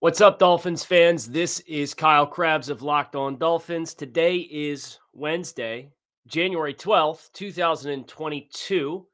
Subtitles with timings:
[0.00, 1.26] What's up, Dolphins fans?
[1.26, 3.92] This is Kyle Crabbs of Locked On Dolphins.
[3.92, 5.90] Today is Wednesday,
[6.26, 9.06] January 12th, 2022.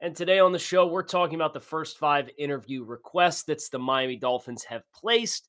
[0.00, 3.78] And today on the show, we're talking about the first five interview requests that the
[3.78, 5.46] Miami Dolphins have placed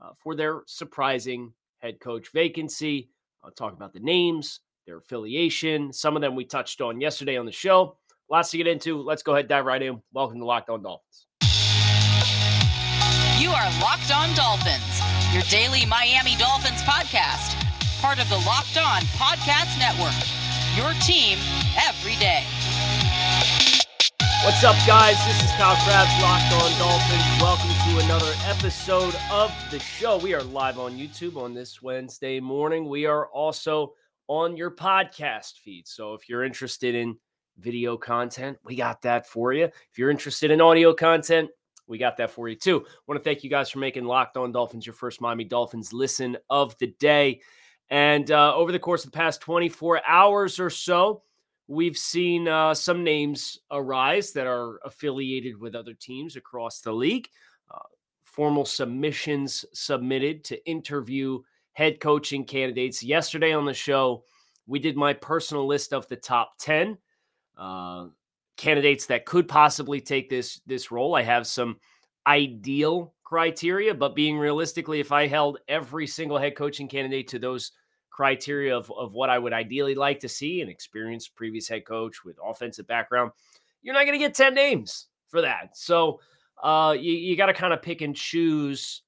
[0.00, 3.10] uh, for their surprising head coach vacancy.
[3.42, 5.92] I'll talk about the names, their affiliation.
[5.92, 7.98] Some of them we touched on yesterday on the show.
[8.30, 9.02] Lots to get into.
[9.02, 10.00] Let's go ahead, and dive right in.
[10.12, 11.27] Welcome to Locked On Dolphins.
[13.38, 15.00] You are Locked On Dolphins,
[15.32, 17.54] your daily Miami Dolphins podcast,
[18.02, 20.18] part of the Locked On Podcast Network.
[20.74, 21.38] Your team
[21.86, 22.42] every day.
[24.44, 25.24] What's up, guys?
[25.24, 27.40] This is Kyle Crabbs, Locked On Dolphins.
[27.40, 30.18] Welcome to another episode of the show.
[30.18, 32.88] We are live on YouTube on this Wednesday morning.
[32.88, 33.94] We are also
[34.26, 35.86] on your podcast feed.
[35.86, 37.16] So if you're interested in
[37.56, 39.66] video content, we got that for you.
[39.66, 41.50] If you're interested in audio content,
[41.88, 42.84] we got that for you too.
[43.06, 46.36] Want to thank you guys for making Locked On Dolphins your first Miami Dolphins listen
[46.50, 47.40] of the day.
[47.90, 51.22] And uh, over the course of the past 24 hours or so,
[51.66, 57.28] we've seen uh, some names arise that are affiliated with other teams across the league.
[57.70, 57.78] Uh,
[58.22, 61.40] formal submissions submitted to interview
[61.72, 63.02] head coaching candidates.
[63.02, 64.24] Yesterday on the show,
[64.66, 66.98] we did my personal list of the top 10.
[67.56, 68.08] Uh,
[68.58, 71.14] candidates that could possibly take this this role.
[71.14, 71.78] I have some
[72.26, 77.72] ideal criteria, but being realistically, if I held every single head coaching candidate to those
[78.10, 82.24] criteria of, of what I would ideally like to see, an experienced previous head coach
[82.24, 83.30] with offensive background,
[83.80, 85.76] you're not going to get 10 names for that.
[85.76, 86.20] So
[86.62, 89.02] uh, you, you got to kind of pick and choose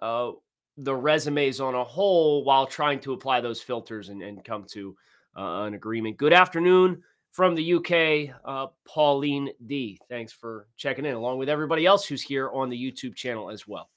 [0.00, 0.30] uh,
[0.76, 4.96] the resumes on a whole while trying to apply those filters and, and come to
[5.36, 6.16] uh, an agreement.
[6.16, 7.02] Good afternoon
[7.38, 9.96] from the UK, uh, Pauline D.
[10.08, 13.64] Thanks for checking in, along with everybody else who's here on the YouTube channel as
[13.64, 13.90] well.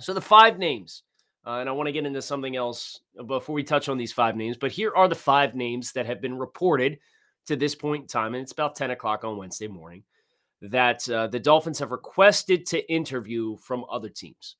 [0.00, 1.02] So, the five names,
[1.46, 4.34] uh, and I want to get into something else before we touch on these five
[4.34, 6.98] names, but here are the five names that have been reported
[7.48, 10.02] to this point in time, and it's about 10 o'clock on Wednesday morning,
[10.62, 14.56] that uh, the Dolphins have requested to interview from other teams.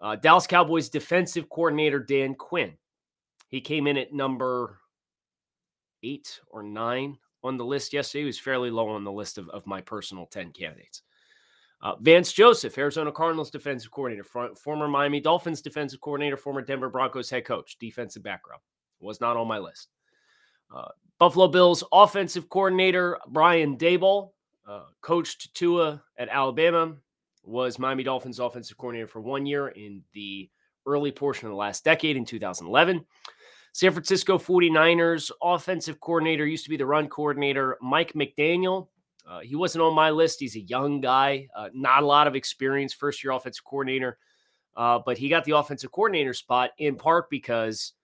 [0.00, 2.72] Uh, Dallas Cowboys defensive coordinator Dan Quinn.
[3.48, 4.78] He came in at number
[6.04, 8.22] eight or nine on the list yesterday.
[8.22, 11.02] He was fairly low on the list of, of my personal 10 candidates.
[11.82, 14.24] Uh, Vance Joseph, Arizona Cardinals defensive coordinator,
[14.56, 18.62] former Miami Dolphins defensive coordinator, former Denver Broncos head coach, defensive background.
[19.00, 19.88] Was not on my list.
[20.74, 20.88] Uh,
[21.18, 24.30] Buffalo Bills offensive coordinator, Brian Daboll,
[24.66, 26.94] uh, coached Tua at Alabama,
[27.42, 30.48] was Miami Dolphins offensive coordinator for one year in the
[30.86, 33.04] early portion of the last decade in 2011.
[33.74, 38.86] San Francisco 49ers offensive coordinator used to be the run coordinator, Mike McDaniel.
[39.28, 40.38] Uh, he wasn't on my list.
[40.38, 44.16] He's a young guy, uh, not a lot of experience, first year offensive coordinator.
[44.76, 47.94] Uh, but he got the offensive coordinator spot in part because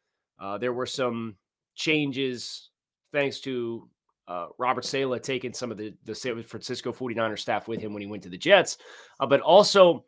[0.40, 1.36] uh, there were some
[1.76, 2.70] changes
[3.12, 3.88] thanks to
[4.26, 8.02] uh, Robert Saleh taking some of the, the San Francisco 49er staff with him when
[8.02, 8.78] he went to the Jets.
[9.20, 10.04] Uh, but also,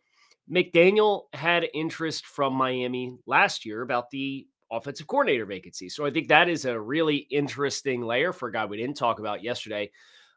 [0.51, 5.89] McDaniel had interest from Miami last year about the offensive coordinator vacancy.
[5.89, 9.21] So I think that is a really interesting layer for a guy we didn't talk
[9.21, 9.91] about yesterday.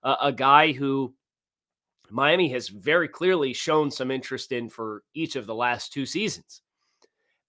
[0.03, 1.16] Uh, a guy who
[2.12, 6.62] Miami has very clearly shown some interest in for each of the last two seasons.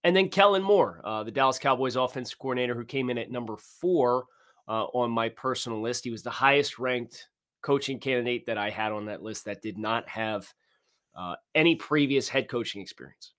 [0.04, 3.56] And then Kellen Moore, uh, the Dallas Cowboys offensive coordinator, who came in at number
[3.56, 4.24] four
[4.68, 6.04] uh, on my personal list.
[6.04, 7.28] He was the highest ranked
[7.62, 10.52] coaching candidate that I had on that list that did not have
[11.16, 13.32] uh, any previous head coaching experience.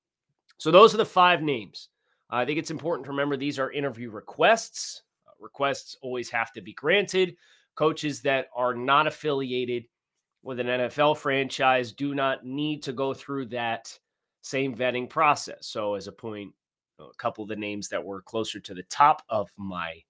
[0.57, 1.89] So those are the five names.
[2.29, 5.03] I think it's important to remember these are interview requests.
[5.27, 7.35] Uh, requests always have to be granted.
[7.75, 9.85] Coaches that are not affiliated
[10.43, 13.97] with an NFL franchise do not need to go through that
[14.41, 15.67] same vetting process.
[15.67, 16.53] So, as a point,
[16.99, 20.01] a couple of the names that were closer to the top of my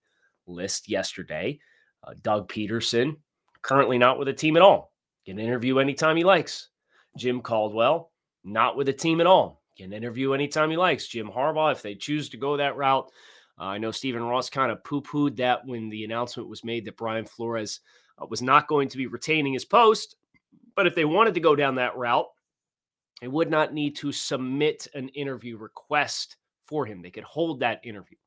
[0.47, 1.59] list yesterday
[2.03, 3.17] uh, Doug Pederson,
[3.61, 4.93] currently not with a team at all,
[5.25, 6.69] can interview anytime he likes.
[7.17, 8.11] Jim Caldwell,
[8.43, 11.07] not with a team at all can interview anytime he likes.
[11.07, 13.09] Jim Harbaugh, if they choose to go that route.
[13.59, 16.85] Uh, I know Stephen Ross kind of poo pooed that when the announcement was made
[16.85, 17.79] that Brian Flores
[18.21, 20.15] uh, was not going to be retaining his post.
[20.75, 22.27] But if they wanted to go down that route,
[23.21, 27.01] they would not need to submit an interview request for him.
[27.01, 28.17] They could hold that interview.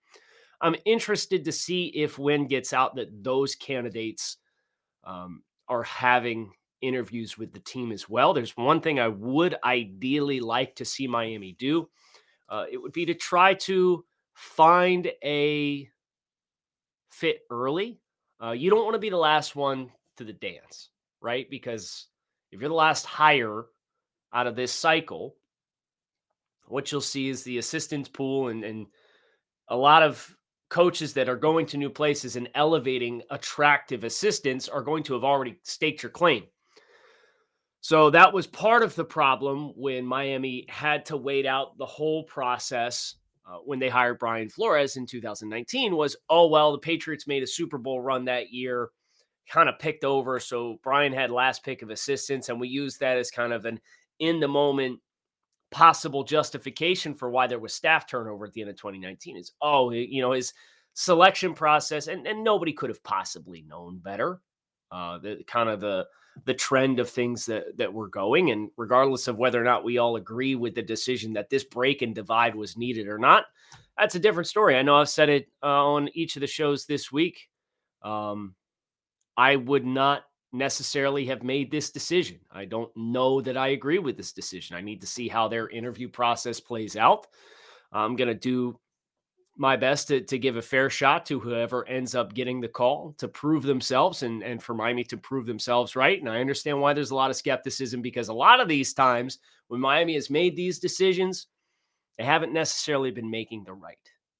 [0.60, 4.38] I'm interested to see if when gets out that those candidates
[5.04, 6.52] um, are having
[6.82, 8.32] interviews with the team as well.
[8.32, 11.88] There's one thing I would ideally like to see Miami do.
[12.48, 14.04] Uh, it would be to try to
[14.34, 15.88] find a
[17.10, 18.00] fit early.
[18.42, 20.90] Uh, you don't want to be the last one to the dance,
[21.20, 21.48] right?
[21.50, 22.06] Because
[22.50, 23.66] if you're the last hire
[24.32, 25.36] out of this cycle,
[26.66, 28.86] what you'll see is the assistants pool and, and
[29.68, 30.34] a lot of
[30.68, 35.24] coaches that are going to new places and elevating attractive assistants are going to have
[35.24, 36.44] already staked your claim.
[37.80, 42.24] So that was part of the problem when Miami had to wait out the whole
[42.24, 43.16] process
[43.50, 47.46] uh, when they hired Brian Flores in 2019 was, oh, well, the Patriots made a
[47.46, 48.90] Super Bowl run that year,
[49.48, 50.38] kind of picked over.
[50.38, 53.80] So Brian had last pick of assistants, and we used that as kind of an
[54.18, 55.00] in the moment
[55.70, 59.90] possible justification for why there was staff turnover at the end of 2019 is, oh,
[59.90, 60.52] you know, his
[60.94, 64.40] selection process, and, and nobody could have possibly known better.
[64.92, 66.04] Uh, the kind of the
[66.44, 69.98] the trend of things that that were going and regardless of whether or not we
[69.98, 73.44] all agree with the decision that this break and divide was needed or not
[73.98, 74.76] that's a different story.
[74.76, 77.48] I know i've said it uh, on each of the shows this week.
[78.02, 78.54] Um,
[79.36, 82.40] i would not necessarily have made this decision.
[82.50, 84.76] I don't know that i agree with this decision.
[84.76, 87.26] I need to see how their interview process plays out.
[87.92, 88.78] I'm going to do
[89.60, 93.14] my best to, to give a fair shot to whoever ends up getting the call
[93.18, 96.18] to prove themselves and, and for Miami to prove themselves right.
[96.18, 99.38] And I understand why there's a lot of skepticism because a lot of these times
[99.68, 101.48] when Miami has made these decisions,
[102.16, 103.98] they haven't necessarily been making the right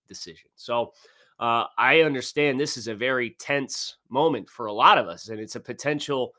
[0.09, 0.49] decision.
[0.55, 0.95] So
[1.39, 5.39] uh, I understand this is a very tense moment for a lot of us, and
[5.39, 6.33] it's a potential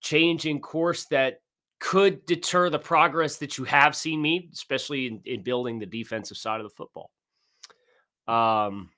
[0.00, 1.40] change in course that
[1.80, 6.36] could deter the progress that you have seen me, especially in, in building the defensive
[6.36, 7.10] side of the football.
[8.28, 8.90] Um,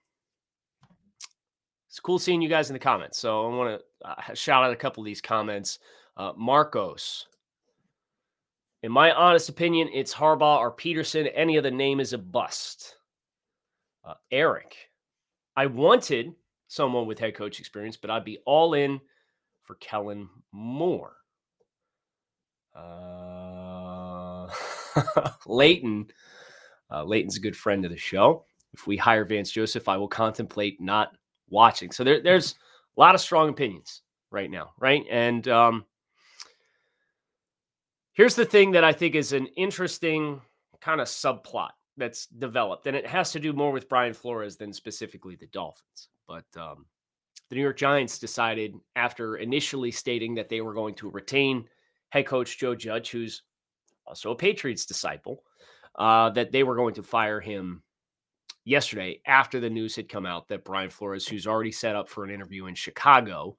[1.88, 3.18] it's cool seeing you guys in the comments.
[3.18, 5.78] So I want to uh, shout out a couple of these comments.
[6.16, 7.26] Uh, Marcos,
[8.82, 11.30] in my honest opinion, it's Harbaugh or Pederson.
[11.34, 12.96] Any other name is a bust.
[14.04, 14.76] Uh, Eric,
[15.56, 16.34] I wanted
[16.66, 19.00] someone with head coach experience, but I'd be all in
[19.62, 21.14] for Kellen Moore.
[22.76, 24.48] Uh,
[25.46, 26.08] Leighton,
[26.90, 28.44] uh, Leighton's a good friend of the show
[28.74, 31.16] if we hire Vance Joseph, I will contemplate not
[31.48, 31.92] watching.
[31.92, 32.56] So there, there's
[32.96, 35.04] a lot of strong opinions right now, right?
[35.08, 35.84] And um,
[38.12, 40.40] here's the thing that I think is an interesting
[40.80, 44.72] kind of subplot that's developed, and it has to do more with Brian Flores than
[44.72, 46.08] specifically the Dolphins.
[46.26, 46.86] But um,
[47.48, 51.68] the New York Giants decided after initially stating that they were going to retain
[52.08, 53.42] head coach Joe Judge, who's
[54.04, 55.44] also a Patriots disciple,
[55.94, 57.84] uh, that they were going to fire him
[58.64, 62.24] yesterday after the news had come out that Brian Flores, who's already set up for
[62.24, 63.56] an interview in Chicago,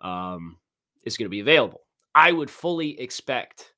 [0.00, 0.58] um,
[1.04, 1.82] is going to be available.
[2.14, 3.74] I would fully expect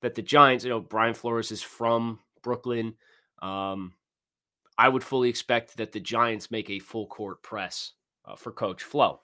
[0.00, 2.94] that the Giants, you know, Brian Flores is from Brooklyn.
[3.42, 3.92] Um,
[4.78, 7.92] I would fully expect that the Giants make a full court press
[8.24, 9.20] uh, for Coach Flo.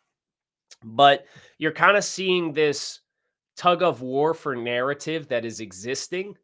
[0.83, 1.27] But
[1.59, 3.01] you're kind of seeing this
[3.57, 6.35] tug of war for narrative that is existing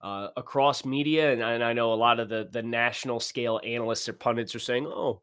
[0.00, 4.08] uh, across media, and, and, I know a lot of the the national scale analysts
[4.08, 5.22] or pundits are saying, "Oh,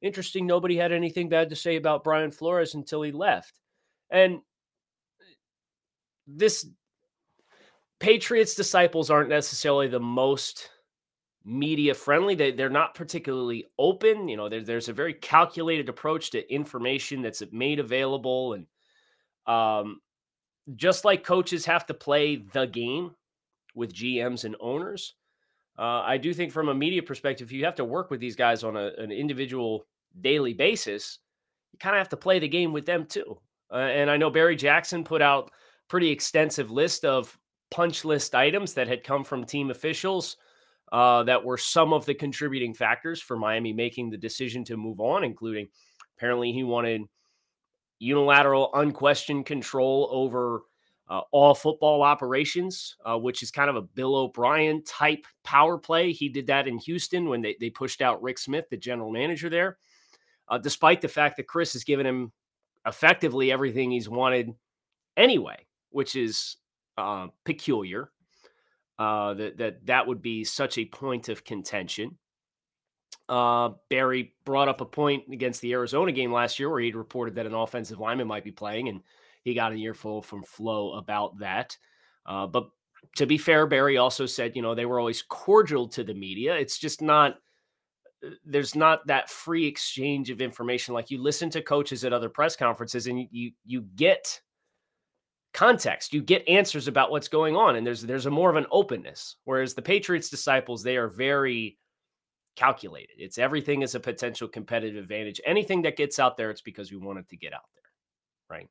[0.00, 0.46] interesting.
[0.46, 3.58] Nobody had anything bad to say about Brian Flores until he left,"
[4.10, 4.40] and
[6.26, 6.66] this
[7.98, 10.70] Patriots disciples aren't necessarily the most
[11.44, 12.34] media friendly.
[12.34, 14.28] They, they're not particularly open.
[14.28, 18.52] You know, there, there's a very calculated approach to information that's made available.
[18.52, 18.66] And
[19.46, 20.00] um,
[20.74, 23.12] just like coaches have to play the game,
[23.76, 25.14] with GMs and owners.
[25.78, 28.64] Uh, I do think from a media perspective, you have to work with these guys
[28.64, 29.86] on a, an individual
[30.20, 31.18] daily basis.
[31.72, 33.38] You kind of have to play the game with them too.
[33.70, 35.50] Uh, and I know Barry Jackson put out
[35.88, 37.38] pretty extensive list of
[37.70, 40.36] punch list items that had come from team officials
[40.92, 45.00] uh, that were some of the contributing factors for Miami making the decision to move
[45.00, 45.68] on, including
[46.16, 47.02] apparently he wanted
[47.98, 50.62] unilateral, unquestioned control over
[51.08, 56.12] uh, all football operations, uh, which is kind of a Bill O'Brien type power play.
[56.12, 59.48] He did that in Houston when they, they pushed out Rick Smith, the general manager
[59.48, 59.78] there,
[60.48, 62.32] uh, despite the fact that Chris has given him
[62.86, 64.52] effectively everything he's wanted
[65.16, 66.56] anyway, which is
[66.98, 68.10] uh, peculiar.
[68.98, 72.16] Uh, that that that would be such a point of contention.
[73.28, 77.34] Uh, Barry brought up a point against the Arizona game last year where he'd reported
[77.34, 79.02] that an offensive lineman might be playing, and
[79.46, 81.78] he got an earful from Flo about that.
[82.26, 82.68] Uh, but
[83.14, 86.56] to be fair, Barry also said, you know, they were always cordial to the media.
[86.56, 87.36] It's just not,
[88.26, 90.94] uh, there's not that free exchange of information.
[90.94, 94.40] Like you listen to coaches at other press conferences and you, you get
[95.54, 97.76] context, you get answers about what's going on.
[97.76, 99.36] And there's, there's a more of an openness.
[99.44, 101.78] Whereas the Patriots disciples, they are very
[102.56, 103.14] calculated.
[103.16, 105.40] It's everything is a potential competitive advantage.
[105.46, 108.58] Anything that gets out there, it's because we want it to get out there.
[108.58, 108.68] Right.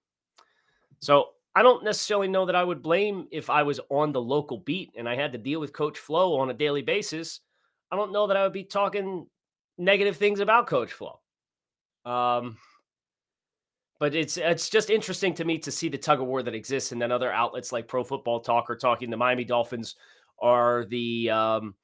[1.00, 4.60] So I don't necessarily know that I would blame if I was on the local
[4.60, 7.42] beat and I had to deal with Coach Flo on a daily basis.
[7.92, 9.28] I don't know that I would be talking
[9.78, 11.20] negative things about Coach Flo.
[12.06, 12.58] Um,
[14.00, 16.92] but it's it's just interesting to me to see the tug of war that exists,
[16.92, 19.96] and then other outlets like Pro Football Talk are talking the Miami Dolphins
[20.40, 21.76] are the um,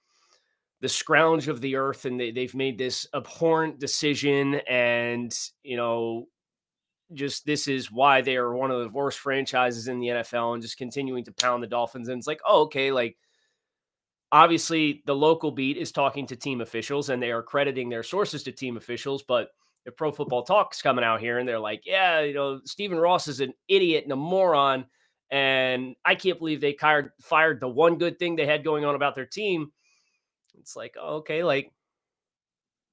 [0.82, 6.28] the scrounge of the earth, and they, they've made this abhorrent decision, and you know,
[7.14, 10.62] just this is why they are one of the worst franchises in the NFL, and
[10.62, 12.08] just continuing to pound the Dolphins.
[12.08, 13.18] And it's like, oh, okay, like
[14.32, 18.44] obviously the local beat is talking to team officials, and they are crediting their sources
[18.44, 19.50] to team officials, but
[19.86, 23.28] if Pro Football Talk's coming out here and they're like, yeah, you know, Stephen Ross
[23.28, 24.86] is an idiot and a moron.
[25.32, 28.96] And I can't believe they fired, fired the one good thing they had going on
[28.96, 29.72] about their team.
[30.60, 31.72] It's like, oh, okay, like,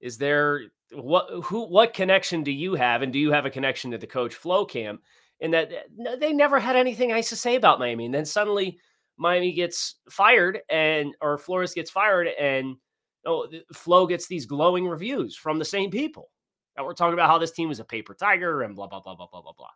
[0.01, 3.03] is there what who what connection do you have?
[3.03, 5.01] And do you have a connection to the coach Flo Cam?
[5.41, 8.07] And that eh, they never had anything nice to say about Miami.
[8.07, 8.79] And then suddenly
[9.17, 12.77] Miami gets fired and or Flores gets fired and
[13.27, 16.31] oh Flo gets these glowing reviews from the same people.
[16.77, 19.17] And we're talking about how this team is a paper tiger and blah, blah, blah,
[19.17, 19.71] blah, blah, blah, blah.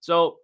[0.00, 0.36] So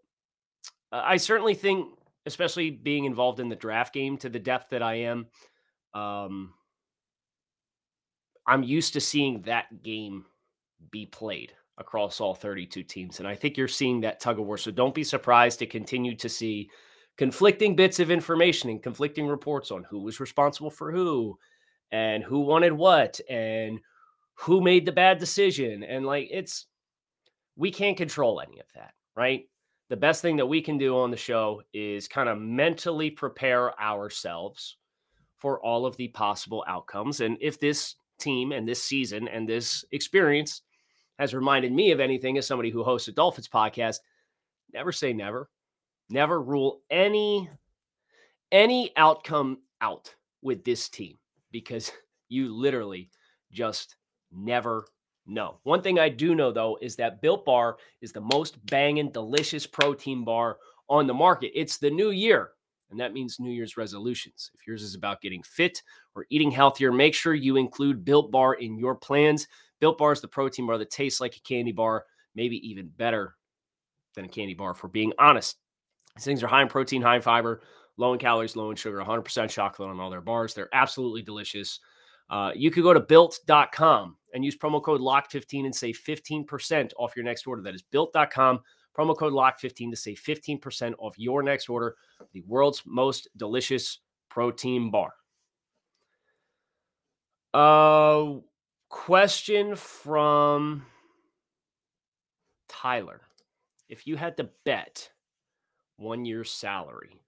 [0.90, 4.83] uh, I certainly think, especially being involved in the draft game to the depth that
[4.83, 5.26] I am,
[5.93, 6.55] um,
[8.47, 10.25] I'm used to seeing that game
[10.91, 13.19] be played across all 32 teams.
[13.19, 14.57] And I think you're seeing that tug of war.
[14.57, 16.71] So don't be surprised to continue to see
[17.19, 21.38] conflicting bits of information and conflicting reports on who was responsible for who
[21.93, 23.81] and who wanted what and
[24.35, 25.83] who made the bad decision.
[25.83, 26.67] And like, it's,
[27.57, 29.45] we can't control any of that, right?
[29.88, 33.79] The best thing that we can do on the show is kind of mentally prepare
[33.81, 34.76] ourselves
[35.37, 37.21] for all of the possible outcomes.
[37.21, 40.63] And if this team and this season and this experience
[41.19, 43.99] has reminded me of anything as somebody who hosts a Dolphins podcast,
[44.73, 45.51] never say never.
[46.09, 47.49] Never rule any
[48.53, 51.19] any outcome out with this team
[51.51, 51.91] because
[52.29, 53.11] you literally
[53.53, 53.97] just
[54.33, 54.87] never
[55.27, 55.59] know.
[55.65, 59.67] One thing I do know though is that Built Bar is the most banging, delicious
[59.67, 60.59] protein bar
[60.89, 61.51] on the market.
[61.59, 62.51] It's the new year,
[62.90, 64.50] and that means New Year's resolutions.
[64.55, 65.83] If yours is about getting fit
[66.14, 69.49] or eating healthier, make sure you include Built Bar in your plans.
[69.81, 73.35] Built Bar is the protein bar that tastes like a candy bar, maybe even better
[74.14, 75.57] than a candy bar, for being honest.
[76.14, 77.62] These things are high in protein, high in fiber,
[77.97, 80.55] low in calories, low in sugar, 100% chocolate on all their bars.
[80.55, 81.81] They're absolutely delicious.
[82.31, 87.14] Uh, you could go to built.com and use promo code LOCK15 and save 15% off
[87.14, 87.62] your next order.
[87.62, 88.61] That is built.com,
[88.97, 91.97] promo code LOCK15 to save 15% off your next order.
[92.33, 95.12] The world's most delicious protein bar.
[97.53, 98.41] Uh,
[98.88, 100.85] question from
[102.69, 103.23] Tyler.
[103.88, 105.11] If you had to bet
[105.97, 107.21] one year's salary,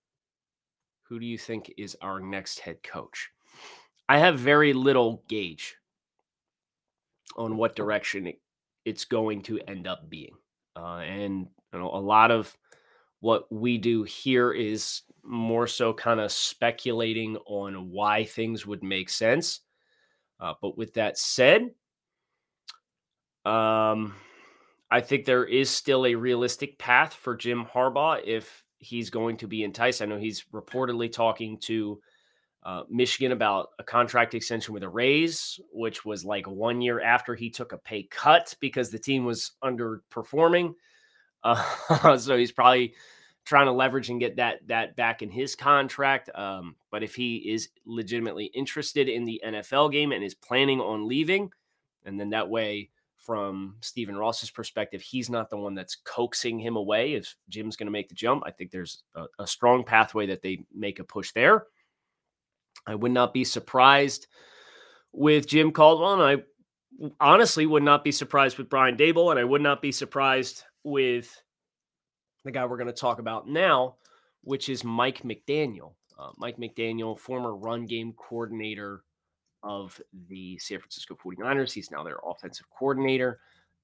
[1.02, 3.30] who do you think is our next head coach?
[4.08, 5.76] I have very little gauge
[7.36, 8.40] on what direction it,
[8.84, 10.34] it's going to end up being.
[10.78, 12.56] Uh, and you know, a lot of
[13.20, 19.10] what we do here is more so kind of speculating on why things would make
[19.10, 19.60] sense.
[20.40, 21.62] Uh, but with that said,
[23.44, 24.14] um,
[24.90, 29.48] I think there is still a realistic path for Jim Harbaugh if he's going to
[29.48, 30.00] be enticed.
[30.00, 32.00] I know he's reportedly talking to
[32.68, 37.34] uh, Michigan about a contract extension with a raise, which was like one year after
[37.34, 40.74] he took a pay cut because the team was underperforming.
[41.42, 42.94] Uh, so he's probably
[43.46, 46.28] trying to leverage and get that that back in his contract.
[46.34, 51.08] Um, but if he is legitimately interested in the NFL game and is planning on
[51.08, 51.50] leaving,
[52.04, 56.76] and then that way, from Stephen Ross's perspective, he's not the one that's coaxing him
[56.76, 57.14] away.
[57.14, 60.42] If Jim's going to make the jump, I think there's a, a strong pathway that
[60.42, 61.64] they make a push there.
[62.88, 64.26] I would not be surprised
[65.12, 66.20] with Jim Caldwell.
[66.22, 69.92] And I honestly would not be surprised with Brian Daboll, And I would not be
[69.92, 71.30] surprised with
[72.44, 73.96] the guy we're going to talk about now,
[74.42, 75.92] which is Mike McDaniel.
[76.18, 79.04] Uh, Mike McDaniel, former run game coordinator
[79.62, 81.72] of the San Francisco 49ers.
[81.72, 83.38] He's now their offensive coordinator.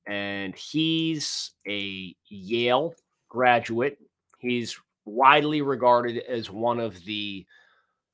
[0.07, 2.95] And he's a Yale
[3.29, 3.99] graduate.
[4.39, 7.45] He's widely regarded as one of the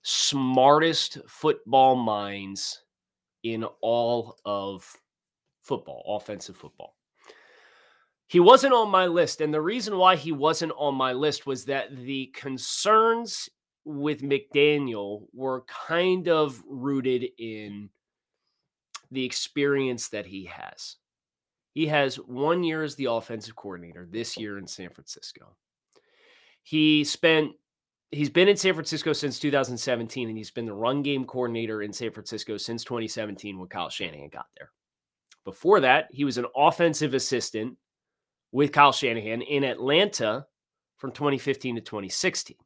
[0.03, 2.83] smartest football minds
[3.43, 4.91] in all of
[5.63, 6.97] football, offensive football.
[8.27, 9.41] He wasn't on my list.
[9.41, 13.49] And the reason why he wasn't on my list was that the concerns
[13.85, 17.91] with McDaniel were kind of rooted in
[19.11, 20.97] the experience that he has.
[21.73, 25.57] He has one year as the offensive coordinator this year in San Francisco.
[26.63, 27.53] He spent
[28.11, 31.93] he's been in San Francisco since 2017, and he's been the run game coordinator in
[31.93, 34.71] San Francisco since 2017 when Kyle Shanahan got there.
[35.45, 37.77] Before that, he was an offensive assistant
[38.53, 40.47] with Kyle Shanahan in Atlanta
[40.97, 42.57] from 2015 to 2016.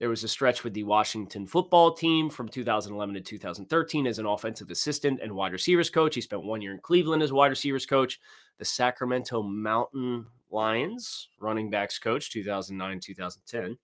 [0.00, 4.26] There was a stretch with the Washington football team from 2011 to 2013 as an
[4.26, 6.14] offensive assistant and wide receivers coach.
[6.14, 8.20] He spent one year in Cleveland as wide receivers coach,
[8.58, 13.78] the Sacramento Mountain Lions running backs coach 2009 2010.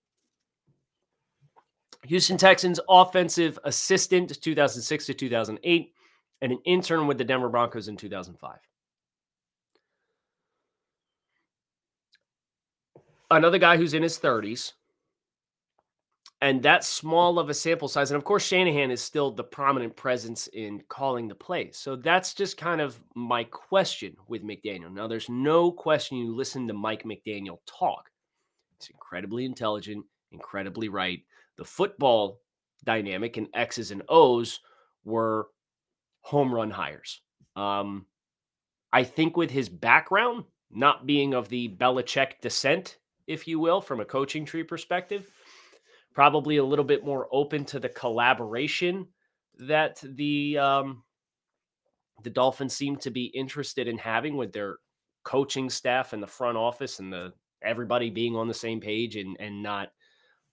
[2.05, 5.93] Houston Texans offensive assistant 2006 to 2008
[6.43, 8.59] and an intern with the Denver Broncos in 2005.
[13.31, 14.73] Another guy who's in his 30s
[16.43, 18.11] and that small of a sample size.
[18.11, 21.77] And of course, Shanahan is still the prominent presence in calling the plays.
[21.77, 24.93] So that's just kind of my question with McDaniel.
[24.93, 28.11] Now, there's no question you listen to Mike McDaniel talk.
[28.79, 31.21] He's incredibly intelligent, incredibly right.
[31.61, 32.41] The football
[32.85, 34.61] dynamic and X's and O's
[35.05, 35.49] were
[36.23, 37.21] home run hires.
[37.55, 38.07] Um,
[38.95, 44.01] I think with his background, not being of the Belichick descent, if you will, from
[44.01, 45.31] a coaching tree perspective,
[46.15, 49.07] probably a little bit more open to the collaboration
[49.59, 51.03] that the um,
[52.23, 54.79] the Dolphins seem to be interested in having with their
[55.25, 59.37] coaching staff and the front office and the everybody being on the same page and
[59.39, 59.91] and not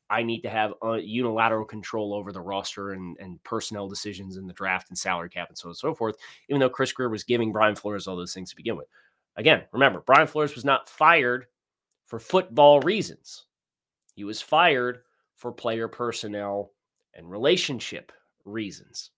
[0.10, 4.48] I need to have a unilateral control over the roster and, and personnel decisions in
[4.48, 6.16] the draft and salary cap and so on and so forth,
[6.50, 8.88] even though Chris Grier was giving Brian Flores all those things to begin with.
[9.36, 11.48] Again, remember, Brian Flores was not fired
[12.06, 13.46] for football reasons.
[14.16, 15.02] He was fired
[15.36, 16.72] for player personnel
[17.14, 18.12] and relationship
[18.46, 19.12] reasons.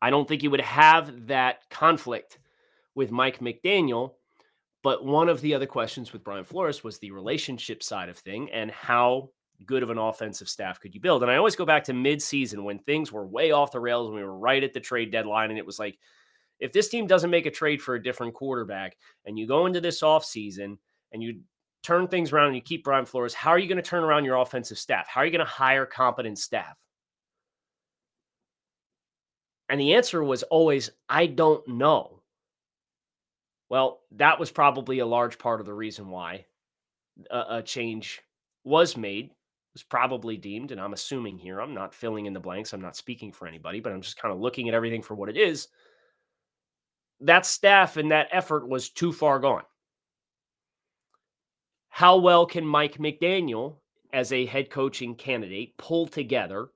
[0.00, 2.38] I don't think you would have that conflict
[2.94, 4.12] with Mike McDaniel.
[4.86, 8.48] But one of the other questions with Brian Flores was the relationship side of thing
[8.52, 9.30] and how
[9.64, 11.24] good of an offensive staff could you build?
[11.24, 14.14] And I always go back to midseason when things were way off the rails and
[14.14, 15.50] we were right at the trade deadline.
[15.50, 15.98] And it was like,
[16.60, 19.80] if this team doesn't make a trade for a different quarterback and you go into
[19.80, 20.78] this offseason
[21.10, 21.40] and you
[21.82, 24.24] turn things around and you keep Brian Flores, how are you going to turn around
[24.24, 25.08] your offensive staff?
[25.08, 26.78] How are you going to hire competent staff?
[29.68, 32.15] And the answer was always, I don't know.
[33.68, 36.46] Well, that was probably a large part of the reason why
[37.30, 38.20] a, a change
[38.64, 39.30] was made,
[39.72, 42.96] was probably deemed, and I'm assuming here, I'm not filling in the blanks, I'm not
[42.96, 45.68] speaking for anybody, but I'm just kind of looking at everything for what it is.
[47.20, 49.62] That staff and that effort was too far gone.
[51.88, 53.76] How well can Mike McDaniel,
[54.12, 56.68] as a head coaching candidate, pull together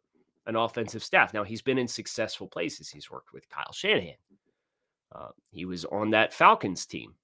[0.47, 1.35] an offensive staff?
[1.35, 2.89] Now, he's been in successful places.
[2.89, 4.15] He's worked with Kyle Shanahan.
[5.15, 7.15] Uh, he was on that Falcons team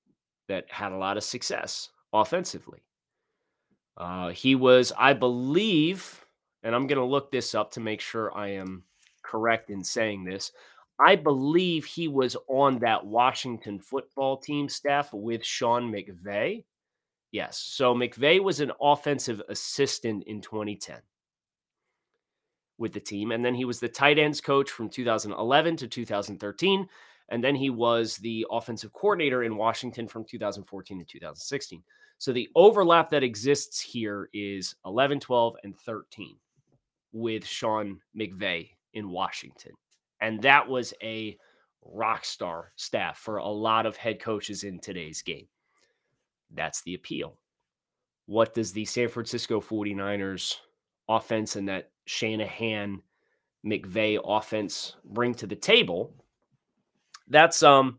[0.48, 2.82] that had a lot of success offensively.
[3.96, 6.24] Uh, he was, I believe,
[6.62, 8.84] and I'm going to look this up to make sure I am
[9.22, 10.52] correct in saying this.
[10.98, 16.64] I believe he was on that Washington football team staff with Sean McVay.
[17.32, 17.58] Yes.
[17.58, 20.96] So McVay was an offensive assistant in 2010
[22.78, 23.32] with the team.
[23.32, 26.88] And then he was the tight ends coach from 2011 to 2013.
[27.28, 31.82] And then he was the offensive coordinator in Washington from 2014 to 2016.
[32.18, 36.36] So the overlap that exists here is 11, 12, and 13
[37.12, 39.72] with Sean McVay in Washington.
[40.20, 41.36] And that was a
[41.84, 45.46] rock star staff for a lot of head coaches in today's game.
[46.54, 47.38] That's the appeal.
[48.26, 50.56] What does the San Francisco 49ers
[51.08, 53.02] offense and that Shanahan
[53.64, 56.12] McVay offense bring to the table?
[57.28, 57.98] That's um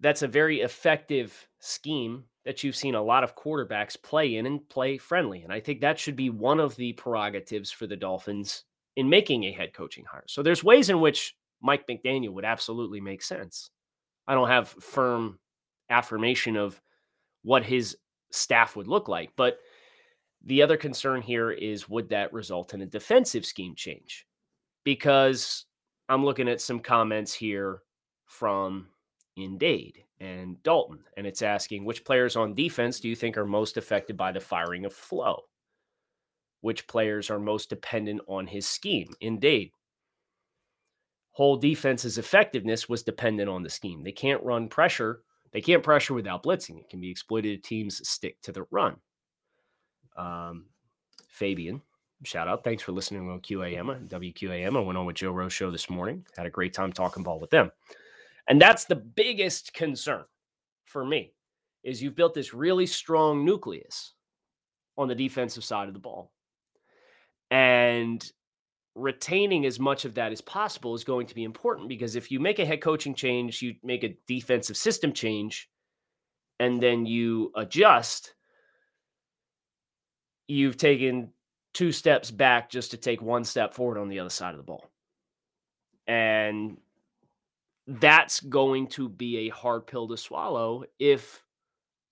[0.00, 4.68] that's a very effective scheme that you've seen a lot of quarterbacks play in and
[4.68, 5.42] play friendly.
[5.42, 8.64] And I think that should be one of the prerogatives for the Dolphins
[8.96, 10.24] in making a head coaching hire.
[10.26, 13.70] So there's ways in which Mike McDaniel would absolutely make sense.
[14.26, 15.38] I don't have firm
[15.88, 16.80] affirmation of
[17.42, 17.96] what his
[18.32, 19.30] staff would look like.
[19.36, 19.58] But
[20.44, 24.26] the other concern here is would that result in a defensive scheme change?
[24.84, 25.66] Because
[26.12, 27.82] I'm looking at some comments here
[28.26, 28.88] from
[29.36, 33.76] Indade and Dalton, and it's asking which players on defense do you think are most
[33.76, 35.42] affected by the firing of Flo?
[36.60, 39.08] Which players are most dependent on his scheme?
[39.20, 39.72] Indade.
[41.32, 44.02] Whole defense's effectiveness was dependent on the scheme.
[44.02, 45.22] They can't run pressure
[45.52, 46.78] they can't pressure without blitzing.
[46.78, 47.58] It can be exploited.
[47.58, 48.96] If teams stick to the run.
[50.16, 50.66] Um,
[51.28, 51.82] Fabian,
[52.22, 52.64] shout out.
[52.64, 54.76] Thanks for listening on QAM, WQAM.
[54.76, 56.24] I went on with Joe Rose show this morning.
[56.36, 57.70] Had a great time talking ball with them.
[58.48, 60.24] And that's the biggest concern
[60.84, 61.32] for me
[61.84, 64.12] is you've built this really strong nucleus
[64.96, 66.32] on the defensive side of the ball.
[67.50, 68.24] And
[68.94, 72.38] retaining as much of that as possible is going to be important because if you
[72.38, 75.70] make a head coaching change, you make a defensive system change,
[76.60, 78.34] and then you adjust,
[80.46, 81.30] you've taken
[81.74, 84.62] two steps back just to take one step forward on the other side of the
[84.62, 84.90] ball.
[86.06, 86.78] And
[87.86, 91.42] that's going to be a hard pill to swallow if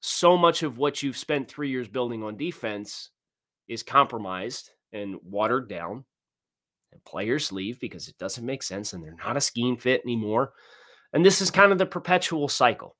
[0.01, 3.11] so much of what you've spent three years building on defense
[3.69, 6.05] is compromised and watered down
[6.93, 10.53] and players leave because it doesn't make sense and they're not a scheme fit anymore.
[11.13, 12.97] And this is kind of the perpetual cycle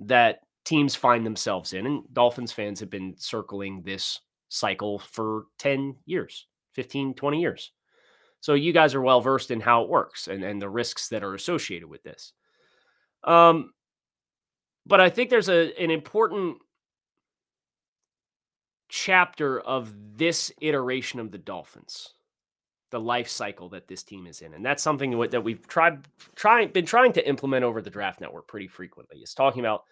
[0.00, 1.86] that teams find themselves in.
[1.86, 7.72] And Dolphins fans have been circling this cycle for 10 years, 15, 20 years.
[8.40, 11.24] So you guys are well versed in how it works and, and the risks that
[11.24, 12.32] are associated with this.
[13.24, 13.72] Um,
[14.86, 16.58] but I think there's a an important
[18.88, 22.14] chapter of this iteration of the Dolphins
[22.90, 24.52] the life cycle that this team is in.
[24.54, 26.00] And that's something that we've tried
[26.34, 29.18] trying been trying to implement over the draft network pretty frequently.
[29.18, 29.84] Is talking about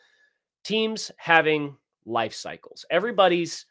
[0.64, 2.84] teams having life cycles.
[2.90, 3.66] Everybody's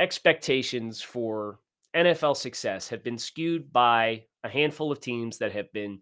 [0.00, 1.58] expectations for
[1.94, 6.00] NFL success have been skewed by a handful of teams that have been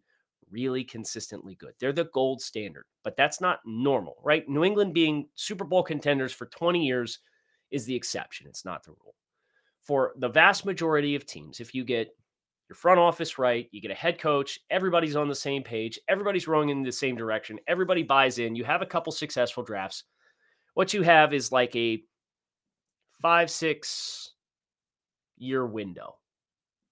[0.51, 1.73] really consistently good.
[1.79, 4.49] They're the gold standard, but that's not normal, right?
[4.49, 7.21] New England being Super Bowl contenders for 20 years
[7.71, 8.47] is the exception.
[8.49, 9.15] It's not the rule.
[9.83, 12.17] For the vast majority of teams, if you get
[12.69, 16.49] your front office right, you get a head coach, everybody's on the same page, everybody's
[16.49, 20.05] rowing in the same direction, everybody buys in, you have a couple successful drafts.
[20.75, 22.03] What you have is like a
[23.25, 24.33] five, six
[25.39, 26.17] year window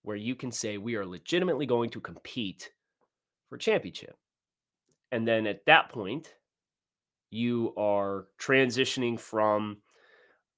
[0.01, 2.71] where you can say we are legitimately going to compete
[3.51, 4.17] for championship.
[5.11, 6.33] And then at that point,
[7.31, 9.83] you are transitioning from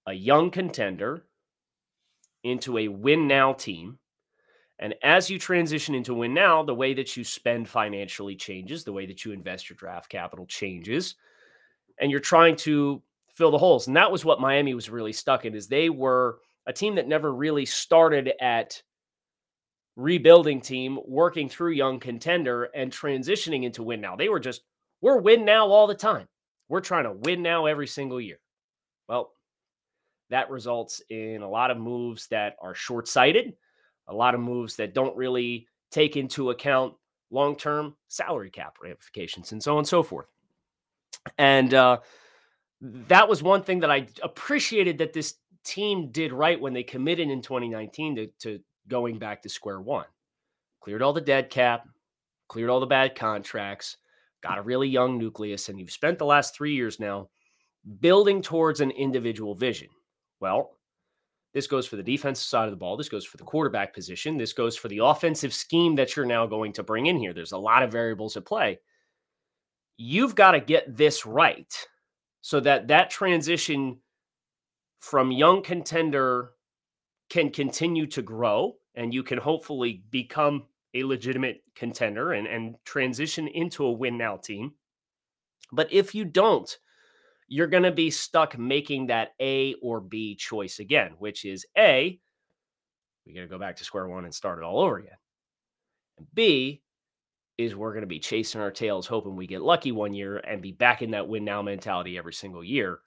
[0.06, 1.24] a young contender
[2.44, 3.98] into a win now team
[4.78, 8.92] and as you transition into win now, the way that you spend financially changes, the
[8.92, 11.16] way that you invest your draft capital changes,
[12.00, 13.02] and you're trying to
[13.34, 13.86] fill the holes.
[13.86, 17.08] And that was what Miami was really stuck in is they were a team that
[17.08, 18.82] never really started at
[19.96, 24.16] rebuilding team, working through young contender and transitioning into win now.
[24.16, 24.62] They were just
[25.00, 26.26] we're win now all the time.
[26.68, 28.38] We're trying to win now every single year.
[29.08, 29.32] Well,
[30.30, 33.54] that results in a lot of moves that are short-sighted
[34.08, 36.94] a lot of moves that don't really take into account
[37.30, 40.26] long term salary cap ramifications and so on and so forth.
[41.38, 41.98] And uh,
[42.84, 47.30] that was one thing that I appreciated that this team did right when they committed
[47.30, 50.04] in 2019 to, to going back to square one.
[50.80, 51.88] Cleared all the dead cap,
[52.48, 53.96] cleared all the bad contracts,
[54.42, 57.30] got a really young nucleus, and you've spent the last three years now
[58.00, 59.88] building towards an individual vision.
[60.40, 60.72] Well,
[61.54, 62.98] this goes for the defensive side of the ball.
[62.98, 64.36] This goes for the quarterback position.
[64.36, 67.32] This goes for the offensive scheme that you're now going to bring in here.
[67.32, 68.80] There's a lot of variables at play.
[69.96, 71.72] You've got to get this right
[72.44, 73.96] so that that transition
[75.00, 76.50] from young contender
[77.30, 83.48] can continue to grow and you can hopefully become a legitimate contender and, and transition
[83.48, 84.74] into a win now team.
[85.72, 86.68] But if you don't,
[87.48, 92.20] you're going to be stuck making that A or B choice again, which is A,
[93.24, 95.16] we got to go back to square one and start it all over again.
[96.18, 96.82] And B
[97.58, 100.62] is we're going to be chasing our tails, hoping we get lucky one year and
[100.62, 102.98] be back in that win now mentality every single year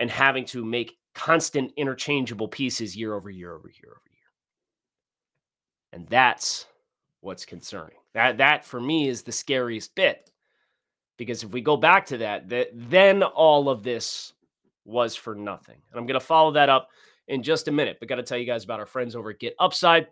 [0.00, 4.20] and having to make constant interchangeable pieces year over year over year over year.
[5.92, 6.66] And that's
[7.20, 7.98] what's concerning.
[8.14, 10.30] That that for me is the scariest bit
[11.16, 14.32] because if we go back to that, that then all of this
[14.84, 15.80] was for nothing.
[15.90, 16.88] And I'm going to follow that up
[17.28, 17.98] in just a minute.
[18.00, 20.08] But got to tell you guys about our friends over at Get Upside.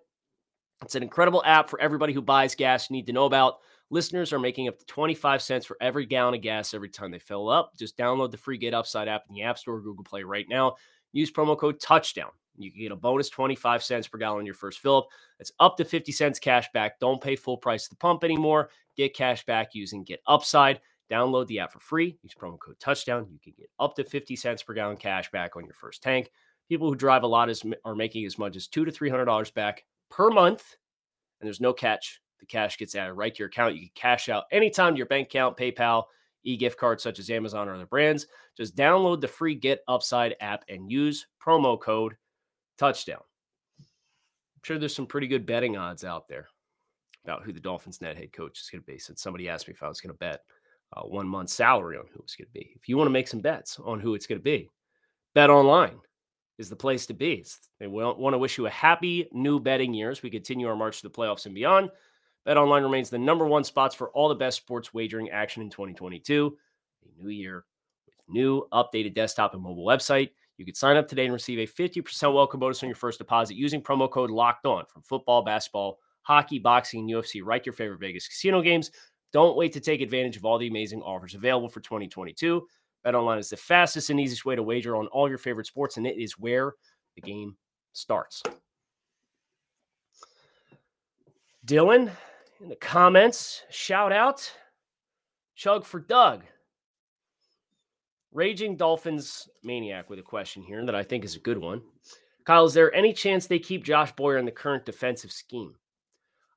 [0.82, 3.58] It's an incredible app for everybody who buys gas you need to know about.
[3.90, 7.18] Listeners are making up to 25 cents for every gallon of gas every time they
[7.18, 7.76] fill up.
[7.76, 10.76] Just download the free Get Upside app in the App Store, Google Play right now.
[11.12, 12.30] Use promo code touchdown.
[12.56, 15.08] You can get a bonus 25 cents per gallon your first fill up.
[15.38, 17.00] It's up to 50 cents cash back.
[17.00, 18.70] Don't pay full price at the pump anymore.
[18.96, 20.80] Get cash back using Get Upside.
[21.10, 22.16] Download the app for free.
[22.22, 23.26] Use promo code touchdown.
[23.30, 26.30] You can get up to 50 cents per gallon cash back on your first tank.
[26.68, 29.24] People who drive a lot is, are making as much as two to three hundred
[29.24, 30.76] dollars back per month.
[31.40, 32.20] And there's no catch.
[32.40, 33.74] The cash gets added right to your account.
[33.74, 36.04] You can cash out anytime to your bank account, PayPal,
[36.44, 38.26] e-gift cards such as Amazon or other brands.
[38.56, 42.16] Just download the free Get Upside app and use promo code
[42.78, 43.20] touchdown.
[43.78, 46.48] I'm sure there's some pretty good betting odds out there
[47.24, 48.98] about who the Dolphins net head coach is going to be.
[48.98, 50.40] Since somebody asked me if I was going to bet
[50.94, 52.72] uh, one month salary on who it's going to be.
[52.74, 54.68] If you want to make some bets on who it's going to be,
[55.34, 55.98] Bet Online
[56.60, 57.44] is the place to be.
[57.80, 61.00] They want to wish you a happy new betting year as we continue our march
[61.00, 61.90] to the playoffs and beyond.
[62.44, 65.70] Bet Online remains the number one spots for all the best sports wagering action in
[65.70, 66.56] 2022.
[67.02, 67.64] A new year
[68.04, 70.30] with new updated desktop and mobile website.
[70.58, 73.56] You can sign up today and receive a 50% welcome bonus on your first deposit
[73.56, 77.40] using promo code locked on from football, basketball, hockey, boxing, and UFC.
[77.42, 78.90] Right your favorite Vegas casino games.
[79.32, 82.66] Don't wait to take advantage of all the amazing offers available for 2022.
[83.04, 86.06] BetOnline is the fastest and easiest way to wager on all your favorite sports, and
[86.06, 86.74] it is where
[87.14, 87.56] the game
[87.92, 88.42] starts.
[91.66, 92.10] Dylan
[92.60, 94.52] in the comments, shout out,
[95.54, 96.44] chug for Doug.
[98.32, 101.82] Raging Dolphins maniac with a question here that I think is a good one.
[102.44, 105.74] Kyle, is there any chance they keep Josh Boyer in the current defensive scheme?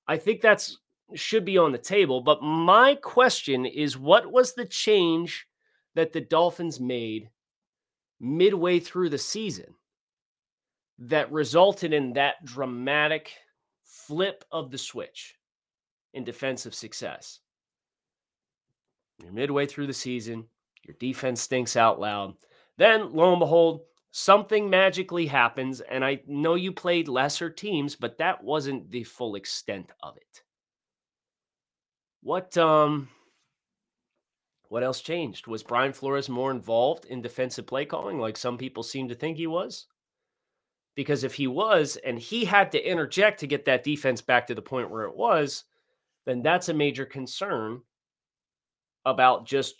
[0.08, 0.78] I think that's
[1.16, 5.48] should be on the table, but my question is what was the change
[5.96, 7.30] that the Dolphins made
[8.20, 9.74] midway through the season
[11.00, 13.34] that resulted in that dramatic
[13.84, 15.36] flip of the switch
[16.14, 17.40] in defensive success?
[19.20, 20.46] You're midway through the season,
[20.84, 22.36] your defense stinks out loud.
[22.78, 25.82] Then, lo and behold, something magically happens.
[25.82, 30.44] And I know you played lesser teams, but that wasn't the full extent of it.
[32.22, 33.10] What um
[34.74, 35.46] what else changed?
[35.46, 39.38] Was Brian Flores more involved in defensive play calling like some people seem to think
[39.38, 39.86] he was?
[40.96, 44.56] Because if he was and he had to interject to get that defense back to
[44.56, 45.66] the point where it was,
[46.26, 47.82] then that's a major concern
[49.06, 49.76] about just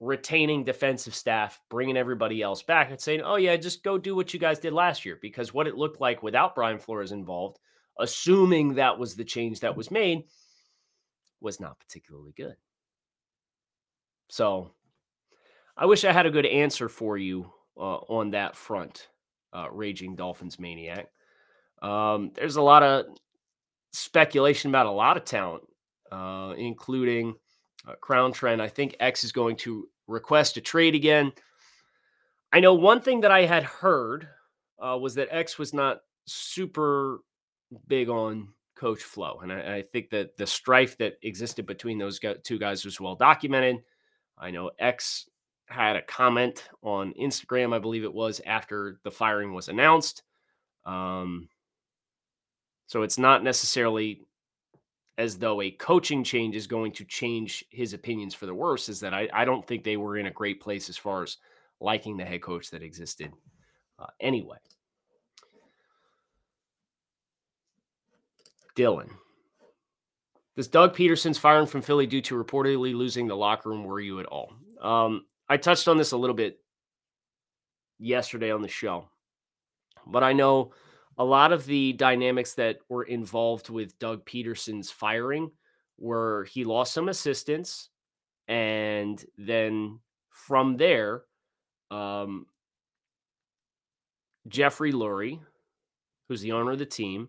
[0.00, 4.32] retaining defensive staff, bringing everybody else back and saying, oh, yeah, just go do what
[4.32, 5.18] you guys did last year.
[5.20, 7.58] Because what it looked like without Brian Flores involved,
[7.98, 10.24] assuming that was the change that was made,
[11.38, 12.56] was not particularly good.
[14.28, 14.70] So
[15.76, 19.08] I wish I had a good answer for you uh, on that front,
[19.52, 21.08] uh, Raging Dolphins Maniac.
[21.80, 23.06] Um, there's a lot of
[23.92, 25.62] speculation about a lot of talent,
[26.10, 27.36] uh, including
[27.86, 28.60] uh, Crown Trend.
[28.60, 31.32] I think X is going to request a trade again.
[32.52, 34.28] I know one thing that I had heard
[34.78, 37.20] uh, was that X was not super
[37.86, 39.40] big on Coach Flo.
[39.42, 43.16] and I, I, think that the strife that existed between those two guys was well
[43.16, 43.78] documented.
[44.40, 45.28] I know X
[45.66, 50.22] had a comment on Instagram, I believe it was after the firing was announced.
[50.86, 51.48] Um,
[52.86, 54.22] so it's not necessarily
[55.18, 59.00] as though a coaching change is going to change his opinions for the worse, is
[59.00, 61.36] that I, I don't think they were in a great place as far as
[61.80, 63.32] liking the head coach that existed
[63.98, 64.58] uh, anyway.
[68.76, 69.10] Dylan.
[70.58, 74.18] Does Doug Pederson's firing from Philly due to reportedly losing the locker room worry you
[74.18, 74.54] at all?
[74.82, 76.58] Um, I touched on this a little bit
[78.00, 79.08] yesterday on the show,
[80.04, 80.72] but I know
[81.16, 85.52] a lot of the dynamics that were involved with Doug Pederson's firing
[85.96, 87.90] were he lost some assistants,
[88.48, 91.22] and then from there,
[91.92, 92.46] um,
[94.48, 95.38] Jeffrey Lurie,
[96.28, 97.28] who's the owner of the team,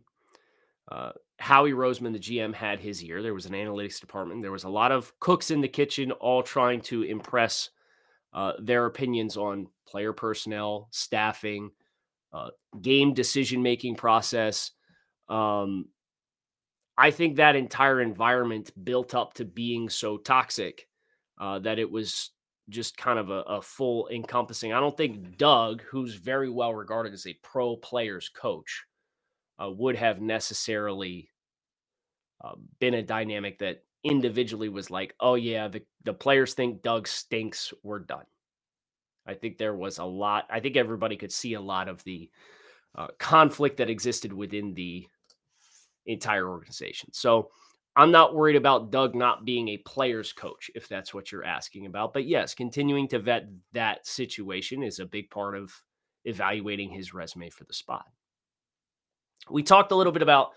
[0.91, 3.23] uh, Howie Roseman, the GM, had his ear.
[3.23, 4.41] There was an analytics department.
[4.41, 7.69] There was a lot of cooks in the kitchen, all trying to impress
[8.33, 11.71] uh, their opinions on player personnel, staffing,
[12.33, 12.49] uh,
[12.81, 14.71] game decision making process.
[15.29, 15.85] Um,
[16.97, 20.87] I think that entire environment built up to being so toxic
[21.39, 22.31] uh, that it was
[22.67, 24.73] just kind of a, a, full encompassing.
[24.73, 28.85] I don't think Doug, who's very well regarded as a pro players coach,
[29.57, 31.28] uh, would have necessarily
[32.41, 37.07] uh, been a dynamic that individually was like, oh yeah, the the players think Doug
[37.07, 37.73] stinks.
[37.83, 38.25] We're done.
[39.27, 40.45] I think there was a lot.
[40.49, 42.29] I think everybody could see a lot of the
[42.97, 45.07] uh, conflict that existed within the
[46.05, 47.13] entire organization.
[47.13, 47.49] So
[47.95, 51.85] I'm not worried about Doug not being a player's coach, if that's what you're asking
[51.85, 52.13] about.
[52.13, 55.73] But yes, continuing to vet that situation is a big part of
[56.25, 58.05] evaluating his resume for the spot.
[59.49, 60.51] We talked a little bit about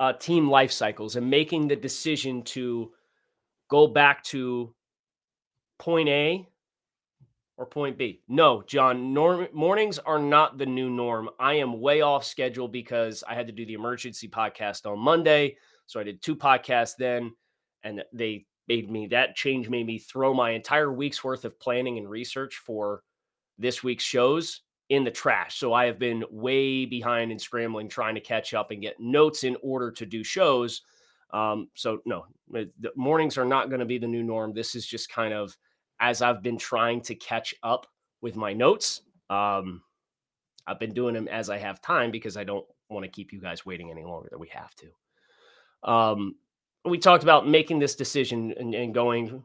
[0.00, 2.92] uh, team life cycles and making the decision to
[3.68, 4.74] go back to
[5.78, 6.48] point A
[7.56, 8.22] or point B?
[8.28, 11.30] No, John, norm, mornings are not the new norm.
[11.38, 15.56] I am way off schedule because I had to do the emergency podcast on Monday.
[15.86, 17.32] So I did two podcasts then,
[17.84, 21.98] and they made me that change made me throw my entire week's worth of planning
[21.98, 23.02] and research for
[23.58, 25.58] this week's shows in the trash.
[25.58, 29.44] So I have been way behind and scrambling trying to catch up and get notes
[29.44, 30.82] in order to do shows.
[31.32, 34.52] Um, so no, the mornings are not going to be the new norm.
[34.52, 35.56] This is just kind of
[36.00, 37.86] as I've been trying to catch up
[38.20, 39.02] with my notes.
[39.28, 39.82] Um,
[40.66, 43.40] I've been doing them as I have time because I don't want to keep you
[43.40, 45.90] guys waiting any longer than we have to.
[45.90, 46.36] Um,
[46.84, 49.42] we talked about making this decision and, and going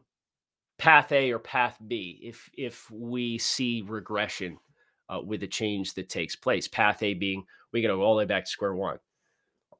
[0.78, 4.58] path A or path B if if we see regression
[5.12, 6.68] uh, with the change that takes place.
[6.68, 8.98] Path A being we got to go all the way back to square one.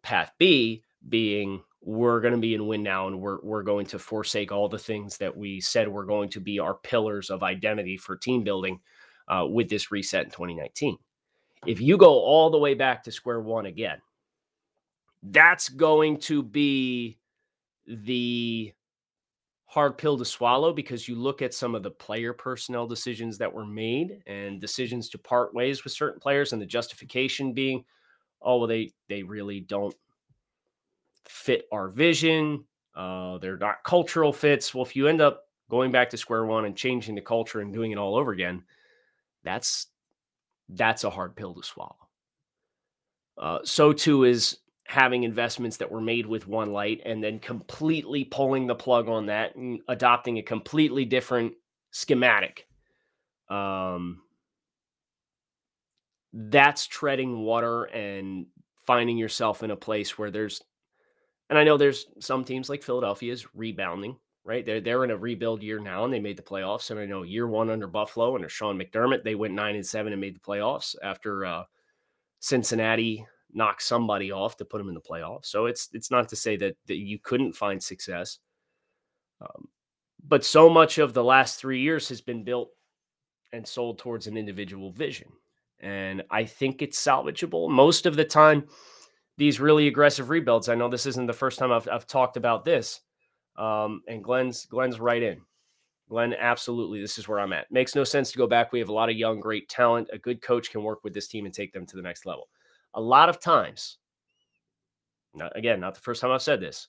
[0.03, 3.99] Path B being we're going to be in win now and we're we're going to
[3.99, 7.97] forsake all the things that we said were going to be our pillars of identity
[7.97, 8.81] for team building
[9.29, 10.97] uh, with this reset in 2019.
[11.66, 14.01] If you go all the way back to square one again,
[15.23, 17.18] that's going to be
[17.87, 18.73] the
[19.73, 23.51] hard pill to swallow because you look at some of the player personnel decisions that
[23.51, 27.83] were made and decisions to part ways with certain players and the justification being
[28.43, 29.95] oh well they they really don't
[31.27, 32.63] fit our vision.
[32.95, 34.75] Uh, they're not cultural fits.
[34.75, 37.73] Well if you end up going back to square one and changing the culture and
[37.73, 38.63] doing it all over again
[39.43, 39.87] that's
[40.69, 41.97] that's a hard pill to swallow.
[43.39, 44.59] Uh, so too is
[44.93, 49.27] having investments that were made with one light and then completely pulling the plug on
[49.27, 51.55] that and adopting a completely different
[51.93, 52.67] schematic
[53.49, 54.21] um
[56.33, 58.47] that's treading water and
[58.87, 60.63] finding yourself in a place where there's
[61.51, 64.65] and I know there's some teams like Philadelphia is rebounding, right?
[64.65, 66.91] They're they're in a rebuild year now and they made the playoffs.
[66.91, 70.13] And I know year one under Buffalo under Sean McDermott, they went nine and seven
[70.13, 71.65] and made the playoffs after uh,
[72.41, 75.47] Cincinnati knock somebody off to put them in the playoffs.
[75.47, 78.38] So it's it's not to say that that you couldn't find success,
[79.41, 79.69] um,
[80.27, 82.71] but so much of the last three years has been built
[83.53, 85.29] and sold towards an individual vision,
[85.81, 88.65] and I think it's salvageable most of the time.
[89.38, 90.69] These really aggressive rebuilds.
[90.69, 93.01] I know this isn't the first time I've, I've talked about this,
[93.57, 95.41] um, and Glenn's Glenn's right in.
[96.09, 97.71] Glenn, absolutely, this is where I'm at.
[97.73, 98.71] Makes no sense to go back.
[98.71, 100.11] We have a lot of young, great talent.
[100.12, 102.49] A good coach can work with this team and take them to the next level
[102.95, 103.99] a lot of times,
[105.35, 106.89] not, again, not the first time I've said this,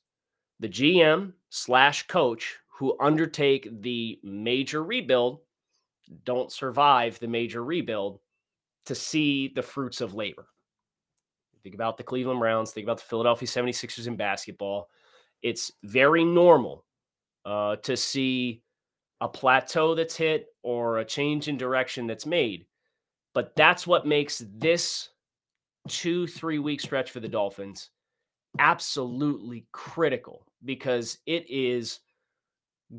[0.60, 5.40] the GM slash coach who undertake the major rebuild
[6.26, 8.20] don't survive the major rebuild
[8.86, 10.48] to see the fruits of labor.
[11.64, 14.90] Think about the Cleveland Browns, think about the Philadelphia 76ers in basketball.
[15.42, 16.84] It's very normal
[17.46, 18.62] uh, to see
[19.22, 22.66] a plateau that's hit or a change in direction that's made.
[23.34, 25.10] But that's what makes this
[25.88, 27.90] two, three week stretch for the Dolphins
[28.60, 32.00] absolutely critical because it is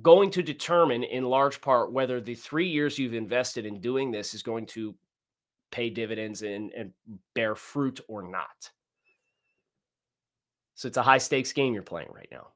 [0.03, 4.35] going to determine in large part whether the three years you've invested in doing this
[4.35, 4.95] is going to
[5.71, 6.93] pay dividends and, and
[7.35, 8.71] bear fruit or not.
[10.75, 12.49] So it's a high stakes game you're playing right now.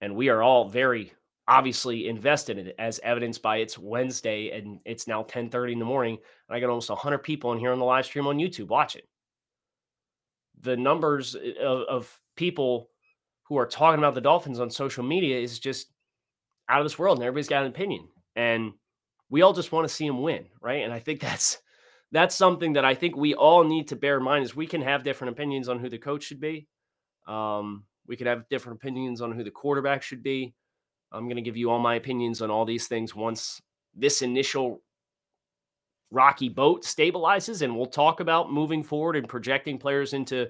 [0.00, 1.12] And we are all very
[1.50, 5.84] obviously invested in it as evidenced by it's Wednesday and it's now 10:30 in the
[5.84, 6.16] morning
[6.48, 9.02] and I got almost 100 people in here on the live stream on YouTube watching.
[10.60, 12.88] The numbers eh, of, of people
[13.42, 15.88] who are talking about the Dolphins on social media is just
[16.68, 18.72] out of this world and everybody's got an opinion and
[19.28, 20.84] we all just want to see them win, right?
[20.84, 21.58] And I think that's
[22.12, 24.82] that's something that I think we all need to bear in mind is we can
[24.82, 26.68] have different opinions on who the coach should be.
[27.26, 30.54] Um, we could have different opinions on who the quarterback should be.
[31.12, 33.60] I'm going to give you all my opinions on all these things once
[33.94, 34.82] this initial
[36.10, 40.48] rocky boat stabilizes, and we'll talk about moving forward and projecting players into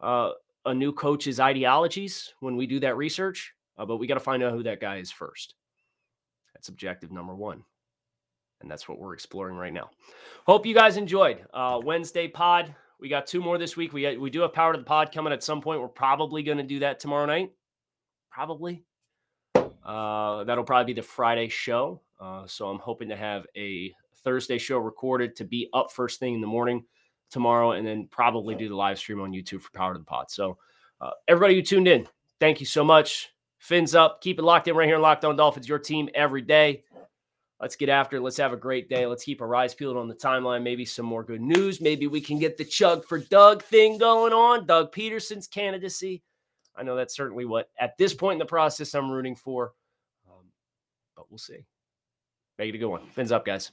[0.00, 0.30] uh,
[0.66, 3.52] a new coach's ideologies when we do that research.
[3.76, 5.54] Uh, but we got to find out who that guy is first.
[6.54, 7.64] That's objective number one.
[8.60, 9.90] And that's what we're exploring right now.
[10.46, 12.74] Hope you guys enjoyed uh, Wednesday pod.
[13.00, 13.92] We got two more this week.
[13.92, 15.80] We we do have power to the pod coming at some point.
[15.80, 17.50] We're probably going to do that tomorrow night.
[18.30, 18.84] Probably.
[19.54, 22.00] Uh, that'll probably be the Friday show.
[22.20, 26.34] Uh, so I'm hoping to have a Thursday show recorded to be up first thing
[26.34, 26.84] in the morning
[27.30, 30.30] tomorrow, and then probably do the live stream on YouTube for Power to the Pod.
[30.30, 30.56] So
[31.00, 32.06] uh, everybody who tuned in,
[32.40, 33.30] thank you so much.
[33.58, 34.20] Fins up.
[34.20, 36.84] Keep it locked in right here in Locked On Dolphins, your team every day.
[37.60, 38.20] Let's get after it.
[38.20, 39.06] Let's have a great day.
[39.06, 40.62] Let's keep our eyes peeled on the timeline.
[40.62, 41.80] Maybe some more good news.
[41.80, 44.66] Maybe we can get the chug for Doug thing going on.
[44.66, 46.22] Doug Pederson's candidacy.
[46.76, 49.72] I know that's certainly what, at this point in the process, I'm rooting for.
[50.28, 50.46] Um,
[51.16, 51.64] but we'll see.
[52.58, 53.06] Make it a good one.
[53.10, 53.72] Fins up, guys.